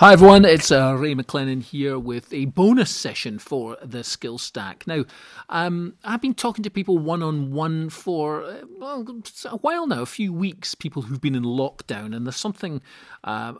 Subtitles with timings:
[0.00, 4.86] Hi everyone, it's uh, Ray McLennan here with a bonus session for the Skill Stack.
[4.86, 5.04] Now,
[5.50, 9.06] um, I've been talking to people one on one for uh, well,
[9.44, 10.74] a while now, a few weeks.
[10.74, 12.80] People who've been in lockdown, and there's something,
[13.24, 13.52] uh,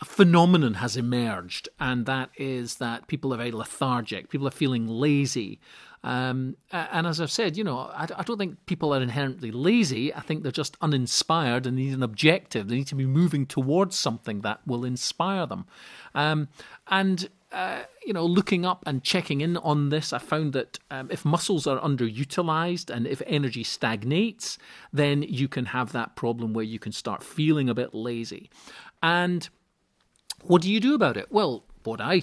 [0.00, 4.30] a phenomenon has emerged, and that is that people are very lethargic.
[4.30, 5.60] People are feeling lazy.
[6.02, 10.14] Um, and as I've said, you know, I, I, don't think people are inherently lazy.
[10.14, 12.68] I think they're just uninspired and need an objective.
[12.68, 15.66] They need to be moving towards something that will inspire them.
[16.14, 16.48] Um,
[16.86, 21.10] and uh, you know, looking up and checking in on this, I found that um,
[21.10, 24.56] if muscles are underutilized and if energy stagnates,
[24.92, 28.48] then you can have that problem where you can start feeling a bit lazy.
[29.02, 29.48] And
[30.42, 31.30] what do you do about it?
[31.30, 32.22] Well, what I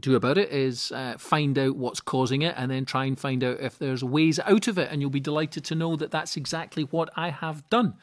[0.00, 3.42] do about it is uh, find out what's causing it and then try and find
[3.42, 4.90] out if there's ways out of it.
[4.90, 7.94] And you'll be delighted to know that that's exactly what I have done.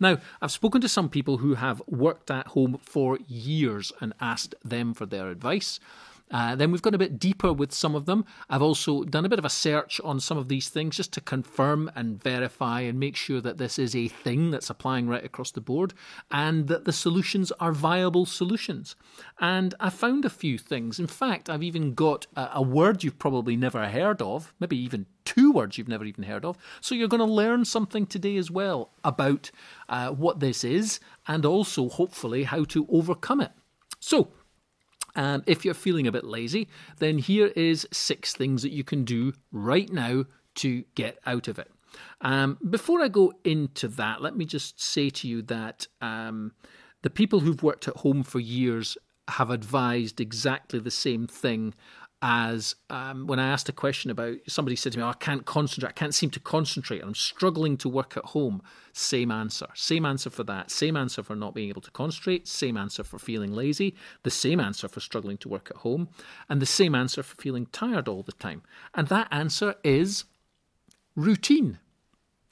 [0.00, 4.54] Now, I've spoken to some people who have worked at home for years and asked
[4.64, 5.80] them for their advice.
[6.30, 8.24] Uh, then we've gone a bit deeper with some of them.
[8.48, 11.20] I've also done a bit of a search on some of these things just to
[11.20, 15.50] confirm and verify and make sure that this is a thing that's applying right across
[15.50, 15.94] the board
[16.30, 18.96] and that the solutions are viable solutions.
[19.40, 20.98] And I found a few things.
[20.98, 25.06] In fact, I've even got a, a word you've probably never heard of, maybe even
[25.24, 26.56] two words you've never even heard of.
[26.80, 29.50] So you're going to learn something today as well about
[29.88, 33.52] uh, what this is and also hopefully how to overcome it.
[34.00, 34.28] So,
[35.18, 36.68] um, if you're feeling a bit lazy,
[37.00, 41.58] then here is six things that you can do right now to get out of
[41.58, 41.68] it.
[42.20, 46.52] Um, before I go into that, let me just say to you that um,
[47.02, 51.74] the people who've worked at home for years have advised exactly the same thing
[52.20, 55.46] as um, when I asked a question about somebody said to me, oh, I can't
[55.46, 58.60] concentrate, I can't seem to concentrate, I'm struggling to work at home.
[58.92, 59.68] Same answer.
[59.74, 60.72] Same answer for that.
[60.72, 62.48] Same answer for not being able to concentrate.
[62.48, 63.94] Same answer for feeling lazy.
[64.24, 66.08] The same answer for struggling to work at home.
[66.48, 68.62] And the same answer for feeling tired all the time.
[68.94, 70.24] And that answer is
[71.14, 71.78] routine.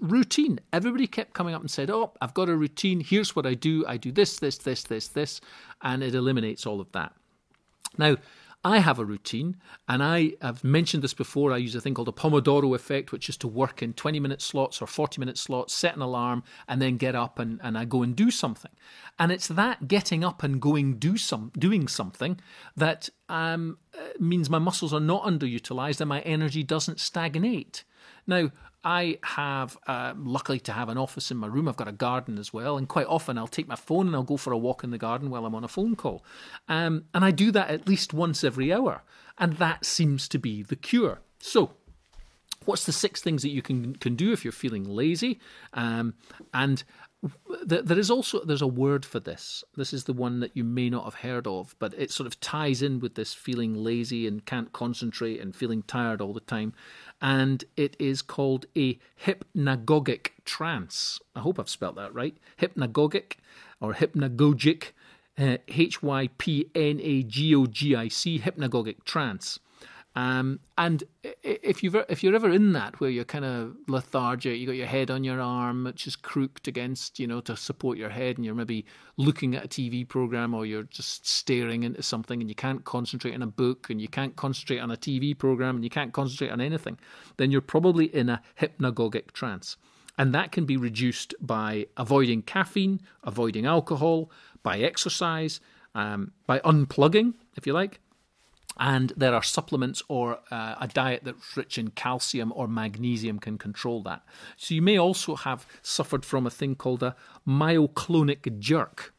[0.00, 0.60] Routine.
[0.72, 3.00] Everybody kept coming up and said, Oh, I've got a routine.
[3.00, 3.84] Here's what I do.
[3.88, 5.40] I do this, this, this, this, this.
[5.82, 7.12] And it eliminates all of that.
[7.98, 8.16] Now,
[8.64, 9.56] I have a routine,
[9.88, 11.52] and I have mentioned this before.
[11.52, 14.42] I use a thing called a Pomodoro effect, which is to work in 20 minute
[14.42, 17.84] slots or 40 minute slots, set an alarm, and then get up and, and I
[17.84, 18.72] go and do something.
[19.18, 22.40] And it's that getting up and going do some doing something
[22.76, 27.84] that um, uh, means my muscles are not underutilized and my energy doesn't stagnate.
[28.26, 28.50] Now,
[28.86, 31.66] I have, uh, luckily to have an office in my room.
[31.66, 32.78] I've got a garden as well.
[32.78, 34.96] And quite often I'll take my phone and I'll go for a walk in the
[34.96, 36.24] garden while I'm on a phone call.
[36.68, 39.02] Um, and I do that at least once every hour.
[39.38, 41.18] And that seems to be the cure.
[41.40, 41.72] So,
[42.64, 45.40] what's the six things that you can, can do if you're feeling lazy?
[45.74, 46.14] Um,
[46.54, 46.84] and
[47.64, 49.64] there is also there's a word for this.
[49.76, 52.38] This is the one that you may not have heard of, but it sort of
[52.40, 56.74] ties in with this feeling lazy and can't concentrate and feeling tired all the time.
[57.20, 61.20] And it is called a hypnagogic trance.
[61.34, 62.36] I hope I've spelt that right.
[62.60, 63.34] Hypnagogic
[63.80, 64.92] or hypnagogic,
[65.38, 69.58] uh, H Y P N A G O G I C, hypnagogic trance.
[70.16, 71.04] Um, and
[71.42, 74.86] if you if you're ever in that where you're kind of lethargic, you got your
[74.86, 78.44] head on your arm, which is crooked against you know to support your head, and
[78.44, 78.86] you're maybe
[79.18, 83.34] looking at a TV program or you're just staring into something, and you can't concentrate
[83.34, 86.50] on a book, and you can't concentrate on a TV program, and you can't concentrate
[86.50, 86.98] on anything,
[87.36, 89.76] then you're probably in a hypnagogic trance.
[90.16, 94.30] And that can be reduced by avoiding caffeine, avoiding alcohol,
[94.62, 95.60] by exercise,
[95.94, 98.00] um, by unplugging, if you like,
[98.78, 103.58] and there are supplements or uh, a diet that's rich in calcium or magnesium can
[103.58, 104.22] control that.
[104.56, 107.16] So you may also have suffered from a thing called a
[107.46, 109.14] myoclonic jerk.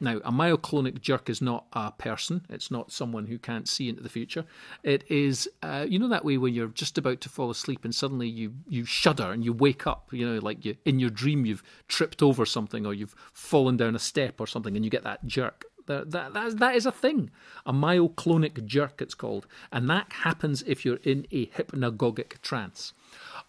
[0.00, 2.44] Now, a myoclonic jerk is not a person.
[2.48, 4.44] It's not someone who can't see into the future.
[4.82, 7.94] It is, uh, you know, that way when you're just about to fall asleep and
[7.94, 10.08] suddenly you you shudder and you wake up.
[10.12, 13.94] You know, like you in your dream you've tripped over something or you've fallen down
[13.94, 15.66] a step or something, and you get that jerk.
[15.86, 17.30] That, that, that, is a thing.
[17.66, 19.46] A myoclonic jerk, it's called.
[19.70, 22.92] And that happens if you're in a hypnagogic trance.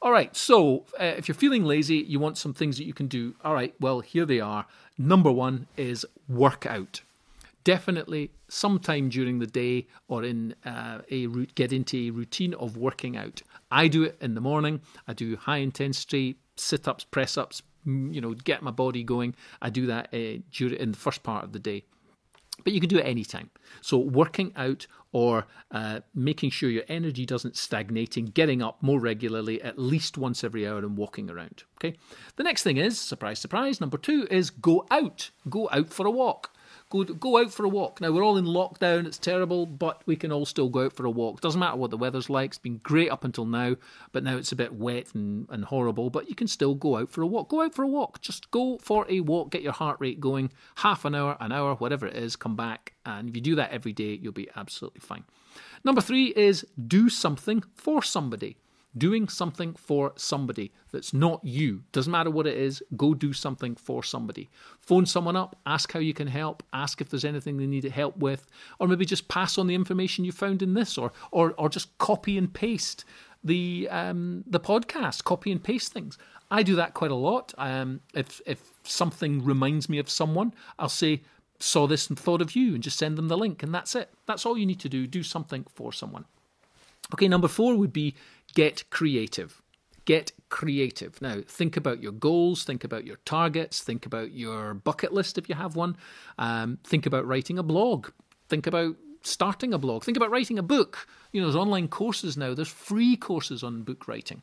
[0.01, 3.07] All right, so uh, if you're feeling lazy, you want some things that you can
[3.07, 3.35] do.
[3.43, 4.65] All right, well, here they are.
[4.97, 7.01] Number one is workout.
[7.63, 13.15] Definitely sometime during the day or in uh, a get into a routine of working
[13.15, 13.41] out.
[13.71, 14.81] I do it in the morning.
[15.07, 19.35] I do high intensity sit ups, press ups, you know, get my body going.
[19.61, 21.83] I do that uh, during in the first part of the day.
[22.63, 23.49] But you can do it anytime.
[23.81, 28.99] So, working out or uh, making sure your energy doesn't stagnate and getting up more
[28.99, 31.63] regularly, at least once every hour, and walking around.
[31.77, 31.97] Okay.
[32.35, 33.79] The next thing is surprise, surprise.
[33.79, 35.29] Number two is go out.
[35.49, 36.51] Go out for a walk.
[36.93, 38.01] Go go out for a walk.
[38.01, 39.07] Now we're all in lockdown.
[39.07, 41.41] It's terrible, but we can all still go out for a walk.
[41.41, 42.51] Doesn't matter what the weather's like.
[42.51, 43.77] It's been great up until now,
[44.11, 46.11] but now it's a bit wet and, and horrible.
[46.11, 47.49] But you can still go out for a walk.
[47.49, 48.21] Go out for a walk.
[48.21, 49.49] Just go for a walk.
[49.49, 50.51] Get your heart rate going.
[50.75, 52.35] Half an hour, an hour, whatever it is.
[52.35, 55.23] Come back, and if you do that every day, you'll be absolutely fine.
[55.83, 58.57] Number three is do something for somebody
[58.97, 61.83] doing something for somebody that's not you.
[61.91, 64.49] Doesn't matter what it is, go do something for somebody.
[64.79, 68.17] Phone someone up, ask how you can help, ask if there's anything they need help
[68.17, 68.45] with,
[68.79, 71.97] or maybe just pass on the information you found in this, or or, or just
[71.97, 73.05] copy and paste
[73.43, 76.17] the um, the podcast, copy and paste things.
[76.51, 77.53] I do that quite a lot.
[77.57, 81.23] Um, if if something reminds me of someone, I'll say,
[81.59, 84.11] saw this and thought of you, and just send them the link, and that's it.
[84.27, 85.07] That's all you need to do.
[85.07, 86.25] Do something for someone.
[87.13, 88.15] Okay, number four would be
[88.53, 89.61] get creative.
[90.05, 91.21] Get creative.
[91.21, 95.47] Now, think about your goals, think about your targets, think about your bucket list if
[95.47, 95.95] you have one.
[96.37, 98.09] Um, think about writing a blog.
[98.49, 100.03] Think about starting a blog.
[100.03, 101.07] Think about writing a book.
[101.31, 104.41] You know, there's online courses now, there's free courses on book writing.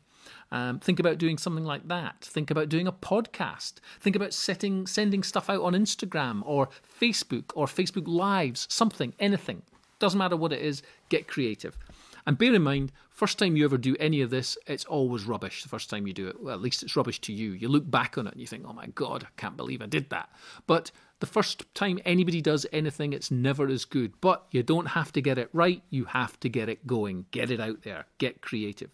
[0.51, 2.21] Um, think about doing something like that.
[2.21, 3.75] Think about doing a podcast.
[3.99, 6.69] Think about setting, sending stuff out on Instagram or
[6.99, 9.61] Facebook or Facebook Lives, something, anything.
[9.99, 11.77] Doesn't matter what it is, get creative.
[12.25, 15.63] And bear in mind, first time you ever do any of this, it's always rubbish
[15.63, 16.41] the first time you do it.
[16.41, 17.51] Well, at least it's rubbish to you.
[17.51, 19.87] You look back on it and you think, oh my God, I can't believe I
[19.87, 20.29] did that.
[20.67, 24.13] But the first time anybody does anything, it's never as good.
[24.21, 27.25] But you don't have to get it right, you have to get it going.
[27.31, 28.91] Get it out there, get creative.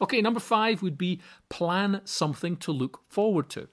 [0.00, 3.68] Okay, number five would be plan something to look forward to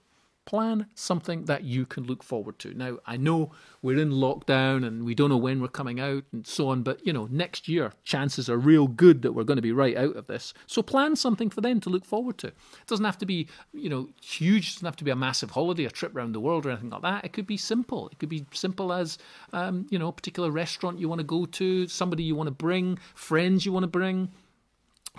[0.46, 2.74] plan something that you can look forward to.
[2.74, 3.52] Now, I know
[3.82, 7.06] we're in lockdown and we don't know when we're coming out and so on, but
[7.06, 10.16] you know, next year, chances are real good that we're going to be right out
[10.16, 10.54] of this.
[10.68, 12.48] So plan something for them to look forward to.
[12.48, 12.56] It
[12.88, 15.86] doesn't have to be, you know, huge, it doesn't have to be a massive holiday,
[15.86, 17.26] a trip around the world or anything like that.
[17.26, 18.10] It could be simple.
[18.10, 19.18] It could be simple as,
[19.54, 22.52] um, you know, a particular restaurant you want to go to, somebody you want to
[22.52, 24.30] bring, friends you want to bring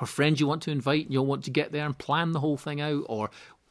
[0.01, 2.41] or friends you want to invite and you'll want to get there and plan the
[2.41, 3.31] whole thing out or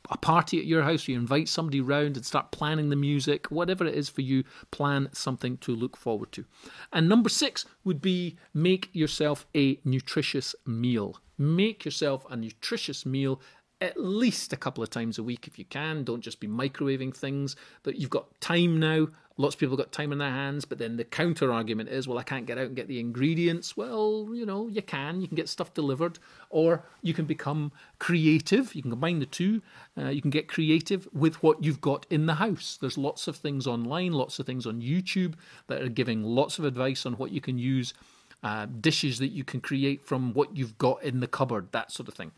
[0.10, 3.86] a party at your house, you invite somebody round and start planning the music, whatever
[3.86, 6.46] it is for you, plan something to look forward to.
[6.92, 11.20] And number six would be make yourself a nutritious meal.
[11.38, 13.42] Make yourself a nutritious meal
[13.82, 16.04] at least a couple of times a week if you can.
[16.04, 17.56] Don't just be microwaving things.
[17.84, 19.08] That you've got time now.
[19.38, 22.18] Lots of people got time in their hands, but then the counter argument is, well,
[22.18, 23.76] I can't get out and get the ingredients.
[23.76, 25.20] Well, you know, you can.
[25.20, 26.20] You can get stuff delivered,
[26.50, 28.74] or you can become creative.
[28.74, 29.62] You can combine the two.
[29.98, 32.78] Uh, you can get creative with what you've got in the house.
[32.80, 35.34] There's lots of things online, lots of things on YouTube
[35.68, 37.94] that are giving lots of advice on what you can use,
[38.42, 42.08] uh, dishes that you can create from what you've got in the cupboard, that sort
[42.08, 42.32] of thing.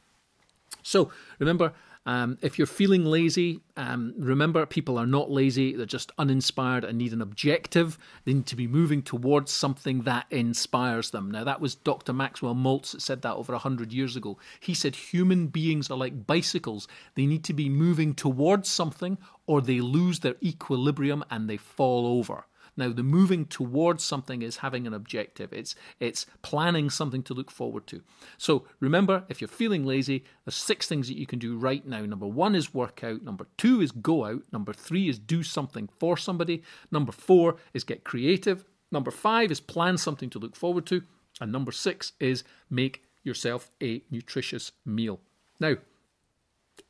[0.88, 1.74] So remember,
[2.06, 6.98] um, if you're feeling lazy, um, remember people are not lazy, they're just uninspired and
[6.98, 7.98] need an objective.
[8.24, 11.30] They need to be moving towards something that inspires them.
[11.30, 12.14] Now, that was Dr.
[12.14, 14.38] Maxwell Maltz that said that over 100 years ago.
[14.62, 19.60] He said human beings are like bicycles, they need to be moving towards something or
[19.60, 22.46] they lose their equilibrium and they fall over.
[22.78, 25.52] Now, the moving towards something is having an objective.
[25.52, 28.02] It's it's planning something to look forward to.
[28.38, 32.06] So remember, if you're feeling lazy, there's six things that you can do right now.
[32.06, 33.24] Number one is work out.
[33.24, 34.44] Number two is go out.
[34.52, 36.64] Number three is do something for somebody.
[36.92, 38.64] Number four is get creative.
[38.92, 41.02] Number five is plan something to look forward to.
[41.42, 45.20] And number six is make yourself a nutritious meal.
[45.60, 45.76] Now,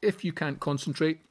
[0.01, 1.21] if you can't concentrate,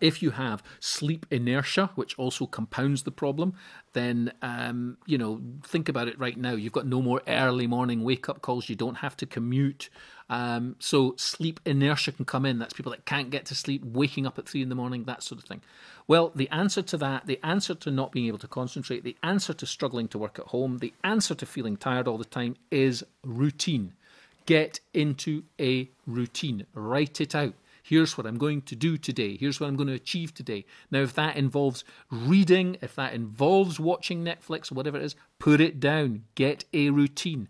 [0.00, 3.54] if you have sleep inertia, which also compounds the problem,
[3.92, 6.52] then um, you know think about it right now.
[6.52, 8.68] You've got no more early morning wake up calls.
[8.68, 9.88] You don't have to commute,
[10.30, 12.58] um, so sleep inertia can come in.
[12.58, 15.22] That's people that can't get to sleep, waking up at three in the morning, that
[15.22, 15.62] sort of thing.
[16.06, 19.52] Well, the answer to that, the answer to not being able to concentrate, the answer
[19.54, 23.04] to struggling to work at home, the answer to feeling tired all the time is
[23.24, 23.92] routine.
[24.46, 26.64] Get into a routine.
[26.72, 27.52] Write it out.
[27.88, 29.38] Here's what I'm going to do today.
[29.38, 30.66] Here's what I'm going to achieve today.
[30.90, 35.80] Now, if that involves reading, if that involves watching Netflix whatever it is, put it
[35.80, 36.24] down.
[36.34, 37.48] Get a routine.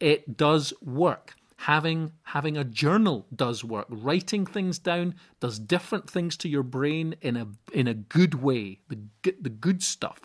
[0.00, 1.36] It does work.
[1.58, 3.86] Having having a journal does work.
[3.88, 8.80] Writing things down does different things to your brain in a in a good way.
[8.88, 8.98] The
[9.40, 10.18] the good stuff.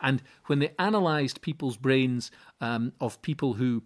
[0.00, 2.30] And when they analysed people's brains
[2.62, 3.82] um, of people who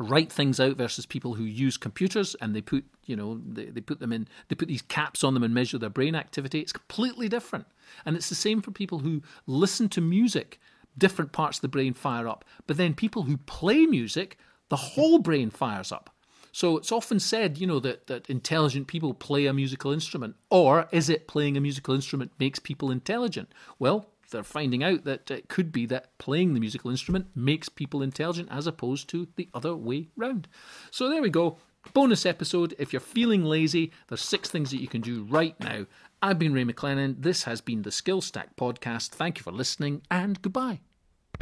[0.00, 3.80] write things out versus people who use computers and they put you know they, they
[3.80, 6.60] put them in they put these caps on them and measure their brain activity.
[6.60, 7.66] It's completely different.
[8.04, 10.58] And it's the same for people who listen to music.
[10.98, 12.44] Different parts of the brain fire up.
[12.66, 14.38] But then people who play music
[14.68, 16.10] the whole brain fires up.
[16.52, 20.36] So it's often said you know that, that intelligent people play a musical instrument.
[20.48, 23.52] Or is it playing a musical instrument makes people intelligent?
[23.78, 28.02] Well they're finding out that it could be that playing the musical instrument makes people
[28.02, 30.48] intelligent as opposed to the other way round.
[30.90, 31.58] So there we go.
[31.94, 32.74] Bonus episode.
[32.78, 35.86] If you're feeling lazy, there's six things that you can do right now.
[36.22, 37.16] I've been Ray McLennan.
[37.22, 39.10] This has been the Skill Stack Podcast.
[39.10, 40.80] Thank you for listening and goodbye.